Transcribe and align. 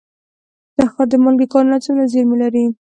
د 0.75 0.77
تخار 0.77 1.07
د 1.09 1.13
مالګې 1.23 1.47
کانونه 1.53 1.77
څومره 1.83 2.09
زیرمې 2.11 2.35
لري؟ 2.43 2.65